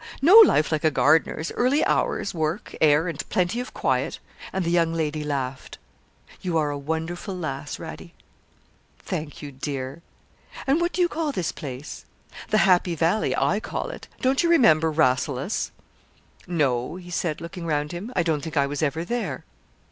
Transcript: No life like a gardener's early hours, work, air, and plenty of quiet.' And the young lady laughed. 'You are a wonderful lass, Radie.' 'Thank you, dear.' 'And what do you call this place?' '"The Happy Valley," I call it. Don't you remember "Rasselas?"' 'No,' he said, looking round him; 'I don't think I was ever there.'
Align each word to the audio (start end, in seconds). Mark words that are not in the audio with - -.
No 0.19 0.35
life 0.39 0.71
like 0.71 0.83
a 0.83 0.89
gardener's 0.89 1.51
early 1.51 1.85
hours, 1.85 2.33
work, 2.33 2.73
air, 2.81 3.07
and 3.07 3.19
plenty 3.29 3.59
of 3.59 3.71
quiet.' 3.71 4.17
And 4.51 4.65
the 4.65 4.71
young 4.71 4.95
lady 4.95 5.23
laughed. 5.23 5.77
'You 6.41 6.57
are 6.57 6.71
a 6.71 6.75
wonderful 6.79 7.37
lass, 7.37 7.77
Radie.' 7.77 8.15
'Thank 8.97 9.43
you, 9.43 9.51
dear.' 9.51 10.01
'And 10.65 10.81
what 10.81 10.91
do 10.93 11.01
you 11.03 11.07
call 11.07 11.31
this 11.31 11.51
place?' 11.51 12.05
'"The 12.49 12.57
Happy 12.65 12.95
Valley," 12.95 13.37
I 13.37 13.59
call 13.59 13.91
it. 13.91 14.07
Don't 14.21 14.41
you 14.41 14.49
remember 14.49 14.89
"Rasselas?"' 14.91 15.69
'No,' 16.47 16.95
he 16.95 17.11
said, 17.11 17.39
looking 17.39 17.67
round 17.67 17.91
him; 17.91 18.11
'I 18.15 18.23
don't 18.23 18.41
think 18.41 18.57
I 18.57 18.65
was 18.65 18.81
ever 18.81 19.05
there.' 19.05 19.45